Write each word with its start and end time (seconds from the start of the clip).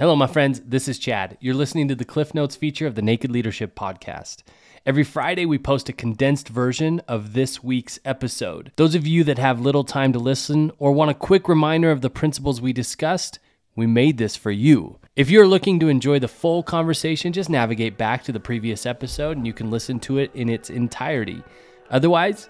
Hello, 0.00 0.14
my 0.14 0.28
friends. 0.28 0.60
This 0.60 0.86
is 0.86 0.96
Chad. 0.96 1.36
You're 1.40 1.56
listening 1.56 1.88
to 1.88 1.96
the 1.96 2.04
Cliff 2.04 2.32
Notes 2.32 2.54
feature 2.54 2.86
of 2.86 2.94
the 2.94 3.02
Naked 3.02 3.32
Leadership 3.32 3.74
Podcast. 3.74 4.44
Every 4.86 5.02
Friday, 5.02 5.44
we 5.44 5.58
post 5.58 5.88
a 5.88 5.92
condensed 5.92 6.48
version 6.48 7.02
of 7.08 7.32
this 7.32 7.64
week's 7.64 7.98
episode. 8.04 8.70
Those 8.76 8.94
of 8.94 9.08
you 9.08 9.24
that 9.24 9.38
have 9.38 9.60
little 9.60 9.82
time 9.82 10.12
to 10.12 10.20
listen 10.20 10.70
or 10.78 10.92
want 10.92 11.10
a 11.10 11.14
quick 11.14 11.48
reminder 11.48 11.90
of 11.90 12.00
the 12.00 12.10
principles 12.10 12.60
we 12.60 12.72
discussed, 12.72 13.40
we 13.74 13.88
made 13.88 14.18
this 14.18 14.36
for 14.36 14.52
you. 14.52 15.00
If 15.16 15.30
you're 15.30 15.48
looking 15.48 15.80
to 15.80 15.88
enjoy 15.88 16.20
the 16.20 16.28
full 16.28 16.62
conversation, 16.62 17.32
just 17.32 17.50
navigate 17.50 17.98
back 17.98 18.22
to 18.22 18.30
the 18.30 18.38
previous 18.38 18.86
episode 18.86 19.36
and 19.36 19.48
you 19.48 19.52
can 19.52 19.68
listen 19.68 19.98
to 19.98 20.18
it 20.18 20.30
in 20.32 20.48
its 20.48 20.70
entirety. 20.70 21.42
Otherwise, 21.90 22.48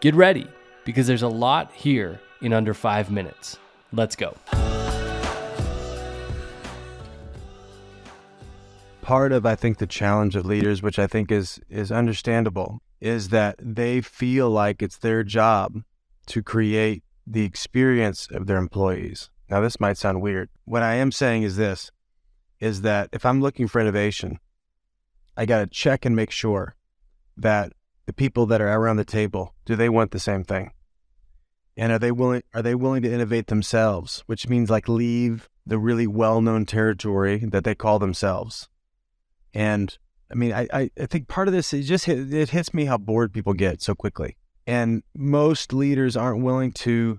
get 0.00 0.14
ready 0.14 0.46
because 0.84 1.06
there's 1.06 1.22
a 1.22 1.28
lot 1.28 1.72
here 1.72 2.20
in 2.42 2.52
under 2.52 2.74
five 2.74 3.10
minutes. 3.10 3.56
Let's 3.90 4.16
go. 4.16 4.36
Part 9.10 9.32
of 9.32 9.44
I 9.44 9.56
think 9.56 9.78
the 9.78 9.88
challenge 9.88 10.36
of 10.36 10.46
leaders, 10.46 10.82
which 10.82 10.96
I 10.96 11.08
think 11.08 11.32
is 11.32 11.60
is 11.68 11.90
understandable, 11.90 12.80
is 13.00 13.30
that 13.30 13.56
they 13.60 14.00
feel 14.00 14.48
like 14.48 14.82
it's 14.82 14.98
their 14.98 15.24
job 15.24 15.82
to 16.26 16.44
create 16.44 17.02
the 17.26 17.44
experience 17.44 18.28
of 18.30 18.46
their 18.46 18.56
employees. 18.56 19.28
Now 19.48 19.60
this 19.60 19.80
might 19.80 19.98
sound 19.98 20.22
weird. 20.22 20.48
What 20.64 20.84
I 20.84 20.94
am 20.94 21.10
saying 21.10 21.42
is 21.42 21.56
this 21.56 21.90
is 22.60 22.82
that 22.82 23.08
if 23.12 23.26
I'm 23.26 23.40
looking 23.40 23.66
for 23.66 23.80
innovation, 23.80 24.38
I 25.36 25.44
got 25.44 25.58
to 25.58 25.66
check 25.66 26.04
and 26.04 26.14
make 26.14 26.30
sure 26.30 26.76
that 27.36 27.72
the 28.06 28.12
people 28.12 28.46
that 28.46 28.60
are 28.60 28.72
around 28.72 28.98
the 28.98 29.04
table, 29.04 29.54
do 29.64 29.74
they 29.74 29.88
want 29.88 30.12
the 30.12 30.20
same 30.20 30.44
thing? 30.44 30.70
And 31.76 31.90
are 31.90 31.98
they 31.98 32.12
willing 32.12 32.44
are 32.54 32.62
they 32.62 32.76
willing 32.76 33.02
to 33.02 33.12
innovate 33.12 33.48
themselves, 33.48 34.22
which 34.26 34.48
means 34.48 34.70
like 34.70 34.88
leave 34.88 35.48
the 35.66 35.78
really 35.78 36.06
well-known 36.06 36.64
territory 36.64 37.38
that 37.38 37.64
they 37.64 37.74
call 37.74 37.98
themselves 37.98 38.68
and 39.54 39.96
I 40.30 40.34
mean, 40.34 40.52
I, 40.52 40.68
I, 40.72 40.90
think 41.06 41.26
part 41.26 41.48
of 41.48 41.54
this 41.54 41.72
is 41.72 41.88
just 41.88 42.04
hit, 42.04 42.32
it 42.32 42.50
hits 42.50 42.72
me 42.72 42.84
how 42.84 42.98
bored 42.98 43.32
people 43.32 43.52
get 43.52 43.82
so 43.82 43.94
quickly. 43.94 44.36
And 44.66 45.02
most 45.16 45.72
leaders 45.72 46.16
aren't 46.16 46.44
willing 46.44 46.70
to 46.72 47.18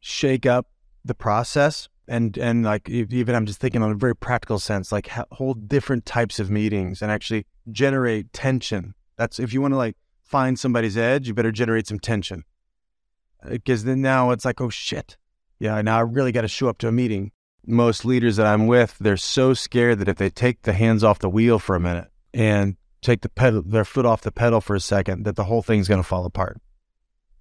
shake 0.00 0.44
up 0.44 0.66
the 1.04 1.14
process 1.14 1.88
and 2.08 2.36
and 2.36 2.64
like 2.64 2.88
even 2.88 3.34
I'm 3.34 3.46
just 3.46 3.60
thinking 3.60 3.82
on 3.82 3.92
a 3.92 3.94
very 3.94 4.16
practical 4.16 4.58
sense, 4.58 4.90
like 4.90 5.08
hold 5.30 5.68
different 5.68 6.04
types 6.04 6.40
of 6.40 6.50
meetings 6.50 7.00
and 7.00 7.12
actually 7.12 7.46
generate 7.70 8.32
tension. 8.32 8.94
That's 9.16 9.38
if 9.38 9.52
you 9.52 9.60
want 9.60 9.72
to 9.72 9.78
like 9.78 9.96
find 10.22 10.58
somebody's 10.58 10.96
edge, 10.96 11.28
you 11.28 11.34
better 11.34 11.52
generate 11.52 11.86
some 11.86 12.00
tension 12.00 12.44
because 13.48 13.84
uh, 13.84 13.86
then 13.86 14.02
now 14.02 14.30
it's 14.30 14.44
like, 14.44 14.60
oh 14.60 14.70
shit, 14.70 15.16
yeah, 15.60 15.80
now 15.82 15.98
I 15.98 16.00
really 16.00 16.32
got 16.32 16.42
to 16.42 16.48
show 16.48 16.68
up 16.68 16.78
to 16.78 16.88
a 16.88 16.92
meeting 16.92 17.30
most 17.66 18.04
leaders 18.04 18.36
that 18.36 18.46
I'm 18.46 18.66
with, 18.66 18.96
they're 18.98 19.16
so 19.16 19.54
scared 19.54 19.98
that 19.98 20.08
if 20.08 20.16
they 20.16 20.30
take 20.30 20.62
the 20.62 20.72
hands 20.72 21.04
off 21.04 21.18
the 21.18 21.28
wheel 21.28 21.58
for 21.58 21.76
a 21.76 21.80
minute 21.80 22.08
and 22.34 22.76
take 23.00 23.22
the 23.22 23.28
pedal, 23.28 23.62
their 23.62 23.84
foot 23.84 24.06
off 24.06 24.22
the 24.22 24.32
pedal 24.32 24.60
for 24.60 24.74
a 24.74 24.80
second, 24.80 25.24
that 25.24 25.36
the 25.36 25.44
whole 25.44 25.62
thing's 25.62 25.88
going 25.88 26.02
to 26.02 26.08
fall 26.08 26.24
apart. 26.24 26.60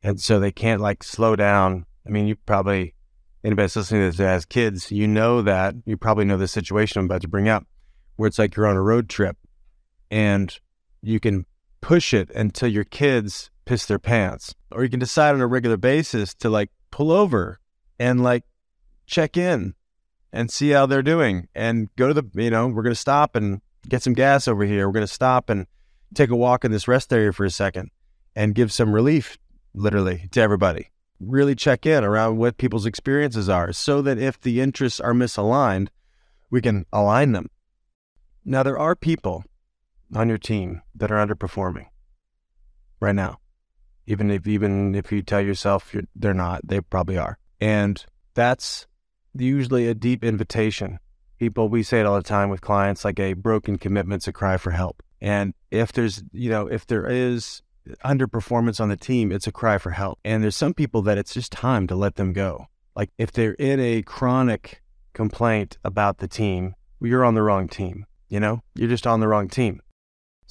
And 0.03 0.19
so 0.19 0.39
they 0.39 0.51
can't 0.51 0.81
like 0.81 1.03
slow 1.03 1.35
down. 1.35 1.85
I 2.05 2.09
mean, 2.09 2.27
you 2.27 2.35
probably, 2.35 2.95
anybody 3.43 3.63
that's 3.63 3.75
listening 3.75 4.01
to 4.01 4.17
this 4.17 4.19
as 4.19 4.45
kids, 4.45 4.91
you 4.91 5.07
know 5.07 5.41
that, 5.41 5.75
you 5.85 5.97
probably 5.97 6.25
know 6.25 6.37
the 6.37 6.47
situation 6.47 6.99
I'm 6.99 7.05
about 7.05 7.21
to 7.21 7.27
bring 7.27 7.49
up, 7.49 7.65
where 8.15 8.27
it's 8.27 8.39
like 8.39 8.55
you're 8.55 8.67
on 8.67 8.75
a 8.75 8.81
road 8.81 9.09
trip 9.09 9.37
and 10.09 10.57
you 11.01 11.19
can 11.19 11.45
push 11.81 12.13
it 12.13 12.29
until 12.31 12.69
your 12.69 12.83
kids 12.83 13.49
piss 13.65 13.85
their 13.85 13.99
pants. 13.99 14.53
Or 14.71 14.83
you 14.83 14.89
can 14.89 14.99
decide 14.99 15.33
on 15.33 15.41
a 15.41 15.47
regular 15.47 15.77
basis 15.77 16.33
to 16.35 16.49
like 16.49 16.69
pull 16.91 17.11
over 17.11 17.59
and 17.99 18.23
like 18.23 18.43
check 19.05 19.37
in 19.37 19.75
and 20.33 20.49
see 20.49 20.69
how 20.69 20.85
they're 20.85 21.01
doing 21.01 21.47
and 21.53 21.89
go 21.95 22.07
to 22.07 22.13
the, 22.13 22.23
you 22.33 22.49
know, 22.49 22.67
we're 22.67 22.83
going 22.83 22.95
to 22.95 22.99
stop 22.99 23.35
and 23.35 23.61
get 23.87 24.03
some 24.03 24.13
gas 24.13 24.47
over 24.47 24.63
here. 24.63 24.87
We're 24.87 24.93
going 24.93 25.07
to 25.07 25.13
stop 25.13 25.49
and 25.49 25.67
take 26.13 26.29
a 26.29 26.35
walk 26.35 26.63
in 26.65 26.71
this 26.71 26.87
rest 26.87 27.11
area 27.11 27.33
for 27.33 27.45
a 27.45 27.49
second 27.49 27.89
and 28.35 28.55
give 28.55 28.71
some 28.71 28.93
relief, 28.93 29.37
literally, 29.73 30.27
to 30.31 30.41
everybody. 30.41 30.89
Really 31.19 31.55
check 31.55 31.85
in 31.85 32.03
around 32.03 32.37
what 32.37 32.57
people's 32.57 32.85
experiences 32.85 33.49
are 33.49 33.71
so 33.73 34.01
that 34.01 34.17
if 34.17 34.39
the 34.39 34.61
interests 34.61 34.99
are 34.99 35.13
misaligned, 35.13 35.89
we 36.49 36.61
can 36.61 36.85
align 36.91 37.33
them. 37.33 37.49
Now, 38.43 38.63
there 38.63 38.79
are 38.79 38.95
people 38.95 39.43
on 40.15 40.29
your 40.29 40.37
team 40.37 40.81
that 40.95 41.11
are 41.11 41.25
underperforming 41.25 41.85
right 42.99 43.15
now. 43.15 43.37
Even 44.07 44.31
if 44.31 44.47
even 44.47 44.95
if 44.95 45.11
you 45.11 45.21
tell 45.21 45.41
yourself 45.41 45.95
they're 46.15 46.33
not, 46.33 46.67
they 46.67 46.81
probably 46.81 47.17
are. 47.17 47.37
And 47.59 48.03
that's 48.33 48.87
usually 49.35 49.87
a 49.87 49.93
deep 49.93 50.23
invitation. 50.23 50.99
People, 51.39 51.69
we 51.69 51.83
say 51.83 51.99
it 51.99 52.05
all 52.05 52.15
the 52.15 52.23
time 52.23 52.49
with 52.49 52.61
clients, 52.61 53.03
like 53.03 53.19
a 53.19 53.33
broken 53.33 53.77
commitment's 53.77 54.27
a 54.27 54.33
cry 54.33 54.57
for 54.57 54.71
help. 54.71 55.01
And 55.19 55.53
if 55.71 55.91
there's, 55.91 56.23
you 56.31 56.49
know, 56.49 56.67
if 56.67 56.85
there 56.87 57.07
is 57.07 57.61
underperformance 58.05 58.79
on 58.79 58.89
the 58.89 58.97
team, 58.97 59.31
it's 59.31 59.47
a 59.47 59.51
cry 59.51 59.77
for 59.77 59.91
help. 59.91 60.19
And 60.23 60.43
there's 60.43 60.55
some 60.55 60.73
people 60.73 61.01
that 61.03 61.17
it's 61.17 61.33
just 61.33 61.51
time 61.51 61.87
to 61.87 61.95
let 61.95 62.15
them 62.15 62.33
go. 62.33 62.67
Like 62.95 63.09
if 63.17 63.31
they're 63.31 63.53
in 63.53 63.79
a 63.79 64.01
chronic 64.03 64.81
complaint 65.13 65.77
about 65.83 66.19
the 66.19 66.27
team, 66.27 66.75
you're 67.01 67.25
on 67.25 67.35
the 67.35 67.41
wrong 67.41 67.67
team. 67.67 68.05
You 68.29 68.39
know, 68.39 68.61
you're 68.75 68.89
just 68.89 69.07
on 69.07 69.19
the 69.19 69.27
wrong 69.27 69.49
team. 69.49 69.81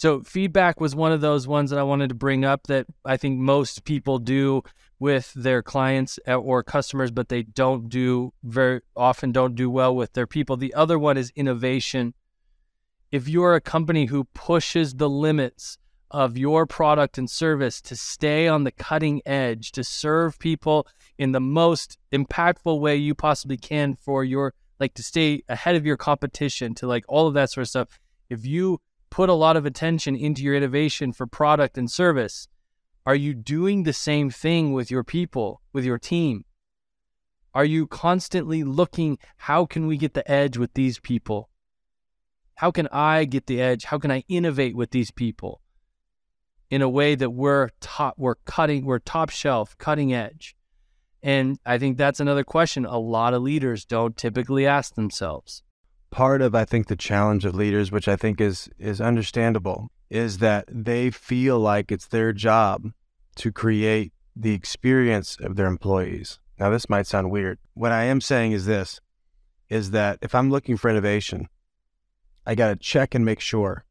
So 0.01 0.23
feedback 0.23 0.81
was 0.81 0.97
one 0.97 1.13
of 1.13 1.21
those 1.21 1.47
ones 1.47 1.69
that 1.69 1.79
I 1.79 1.83
wanted 1.83 2.09
to 2.09 2.15
bring 2.15 2.43
up 2.43 2.69
that 2.69 2.87
I 3.05 3.19
think 3.19 3.39
most 3.39 3.85
people 3.85 4.19
do 4.19 4.63
with 4.99 5.31
their 5.35 5.63
clients 5.63 6.19
uh, 6.27 6.37
or 6.37 6.63
customers, 6.63 7.11
but 7.11 7.29
they 7.29 7.43
don't 7.43 7.91
do 7.91 8.33
very 8.43 8.81
often 8.97 9.31
don't 9.31 9.55
do 9.55 9.69
well 9.69 9.95
with 9.95 10.15
their 10.15 10.27
people. 10.27 10.57
The 10.57 10.73
other 10.73 10.99
one 10.99 11.19
is 11.19 11.35
innovation. 11.37 12.15
If 13.13 13.29
you're 13.29 13.55
a 13.55 13.61
company 13.61 14.07
who 14.07 14.25
pushes 14.33 14.95
the 14.95 15.11
limits 15.11 15.77
of 16.11 16.39
your 16.39 16.65
product 16.65 17.19
and 17.19 17.29
service 17.29 17.83
to 17.83 17.95
stay 17.95 18.49
on 18.49 18.65
the 18.65 18.73
cutting 18.73 19.21
edge, 19.27 19.71
to 19.73 19.85
serve 19.85 20.39
people 20.39 20.87
in 21.19 21.33
the 21.33 21.41
most 21.41 21.99
impactful 22.11 22.81
way 22.81 22.97
you 22.97 23.15
possibly 23.15 23.59
can 23.59 23.97
for 23.97 24.25
your 24.25 24.55
like 24.79 24.95
to 24.95 25.03
stay 25.03 25.43
ahead 25.51 25.77
of 25.77 25.85
your 25.85 25.99
competition, 25.99 26.75
to 26.77 26.87
like 26.87 27.05
all 27.07 27.27
of 27.27 27.35
that 27.35 27.51
sort 27.51 27.65
of 27.65 27.69
stuff. 27.69 28.01
If 28.31 28.47
you 28.47 28.81
put 29.11 29.29
a 29.29 29.35
lot 29.35 29.57
of 29.57 29.67
attention 29.67 30.17
into 30.17 30.43
your 30.43 30.55
innovation 30.55 31.13
for 31.13 31.27
product 31.27 31.77
and 31.77 31.91
service, 31.91 32.49
are 33.05 33.15
you 33.15 33.35
doing 33.35 33.83
the 33.83 33.93
same 33.93 34.31
thing 34.31 34.73
with 34.73 34.91
your 34.91 35.05
people, 35.05 35.61
with 35.73 35.85
your 35.85 35.99
team? 35.99 36.45
Are 37.53 37.65
you 37.65 37.87
constantly 37.87 38.63
looking, 38.63 39.19
how 39.37 39.67
can 39.67 39.87
we 39.87 39.97
get 39.97 40.15
the 40.15 40.29
edge 40.31 40.57
with 40.57 40.75
these 40.75 41.01
people? 41.01 41.51
How 42.55 42.71
can 42.71 42.89
I 42.93 43.25
get 43.25 43.47
the 43.47 43.61
edge? 43.61 43.85
How 43.85 43.99
can 43.99 44.11
I 44.11 44.23
innovate 44.29 44.77
with 44.77 44.91
these 44.91 45.11
people 45.11 45.61
in 46.71 46.83
a 46.83 46.89
way 46.89 47.15
that 47.17 47.31
we're 47.31 47.71
top, 47.81 48.15
we're 48.17 48.37
cutting, 48.45 48.85
we're 48.85 49.01
top 49.01 49.31
shelf, 49.31 49.77
cutting 49.79 50.13
edge? 50.13 50.55
And 51.23 51.59
I 51.67 51.79
think 51.79 51.97
that's 51.97 52.21
another 52.21 52.45
question 52.45 52.87
a 52.87 52.99
lot 52.99 53.35
of 53.35 53.43
leaders 53.43 53.85
don't 53.85 54.17
typically 54.17 54.67
ask 54.67 54.95
themselves. 54.95 55.63
Part 56.11 56.43
of 56.43 56.55
I 56.55 56.65
think 56.65 56.89
the 56.89 56.97
challenge 56.97 57.45
of 57.45 57.55
leaders, 57.55 57.93
which 57.93 58.09
I 58.09 58.17
think 58.17 58.41
is 58.41 58.69
is 58.79 59.01
understandable, 59.01 59.91
is 60.09 60.39
that 60.39 60.65
they 60.69 61.11
feel 61.11 61.59
like 61.59 61.93
it's 61.93 62.07
their 62.07 62.33
job 62.33 62.93
to 63.37 63.53
create 63.53 64.13
the 64.35 64.53
experience 64.53 65.37
of 65.41 65.57
their 65.57 65.67
employees. 65.67 66.41
Now, 66.59 66.71
this 66.71 66.91
might 66.91 67.07
sound 67.07 67.31
weird. 67.31 67.59
What 67.75 67.93
I 67.93 68.05
am 68.05 68.21
saying 68.21 68.53
is 68.53 68.67
this 68.67 69.01
is 69.69 69.93
that 69.93 70.19
if 70.21 70.35
I'm 70.35 70.51
looking 70.51 70.77
for 70.77 70.91
innovation, 70.91 71.49
I 72.45 72.55
got 72.55 72.69
to 72.69 72.77
check 72.77 73.15
and 73.15 73.25
make 73.25 73.41
sure 73.41 73.85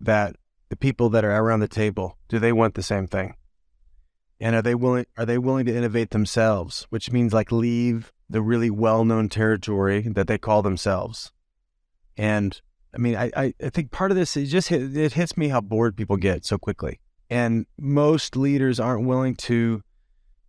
that 0.00 0.36
the 0.68 0.76
people 0.76 1.08
that 1.10 1.24
are 1.24 1.42
around 1.42 1.60
the 1.60 1.68
table, 1.68 2.18
do 2.28 2.38
they 2.38 2.52
want 2.52 2.74
the 2.74 2.82
same 2.82 3.06
thing? 3.06 3.34
And 4.38 4.54
are 4.54 4.62
they 4.62 4.74
willing 4.74 5.06
are 5.16 5.24
they 5.24 5.38
willing 5.38 5.64
to 5.66 5.76
innovate 5.76 6.10
themselves, 6.10 6.86
which 6.90 7.10
means 7.10 7.32
like 7.32 7.50
leave 7.50 8.12
the 8.28 8.42
really 8.42 8.70
well-known 8.70 9.28
territory 9.28 10.00
that 10.08 10.26
they 10.26 10.38
call 10.38 10.62
themselves. 10.62 11.32
And 12.16 12.60
I 12.94 12.98
mean, 12.98 13.16
I, 13.16 13.30
I, 13.36 13.52
think 13.70 13.90
part 13.90 14.10
of 14.10 14.16
this 14.16 14.36
is 14.36 14.50
just 14.50 14.68
hit, 14.68 14.96
it 14.96 15.14
hits 15.14 15.36
me 15.36 15.48
how 15.48 15.60
bored 15.60 15.96
people 15.96 16.16
get 16.16 16.44
so 16.44 16.58
quickly. 16.58 17.00
And 17.28 17.66
most 17.78 18.36
leaders 18.36 18.78
aren't 18.78 19.06
willing 19.06 19.34
to 19.36 19.82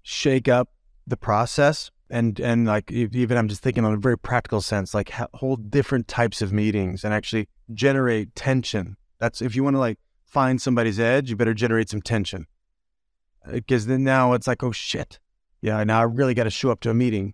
shake 0.03 0.47
up 0.47 0.69
the 1.07 1.17
process 1.17 1.89
and 2.09 2.39
and 2.39 2.67
like 2.67 2.91
even 2.91 3.37
I'm 3.37 3.47
just 3.47 3.63
thinking 3.63 3.83
on 3.83 3.93
a 3.93 3.97
very 3.97 4.17
practical 4.17 4.61
sense, 4.61 4.93
like 4.93 5.09
hold 5.33 5.71
different 5.71 6.07
types 6.07 6.41
of 6.41 6.53
meetings 6.53 7.03
and 7.03 7.13
actually 7.13 7.47
generate 7.73 8.35
tension. 8.35 8.95
That's 9.19 9.41
if 9.41 9.55
you 9.55 9.63
want 9.63 9.75
to 9.75 9.79
like 9.79 9.97
find 10.25 10.61
somebody's 10.61 10.99
edge, 10.99 11.29
you 11.29 11.35
better 11.35 11.53
generate 11.53 11.89
some 11.89 12.01
tension 12.01 12.45
because 13.51 13.85
uh, 13.85 13.89
then 13.89 14.03
now 14.03 14.33
it's 14.33 14.47
like, 14.47 14.63
oh 14.63 14.71
shit, 14.71 15.19
yeah, 15.61 15.83
now 15.83 15.99
I 15.99 16.03
really 16.03 16.33
got 16.33 16.43
to 16.43 16.49
show 16.51 16.69
up 16.69 16.81
to 16.81 16.89
a 16.89 16.93
meeting 16.93 17.33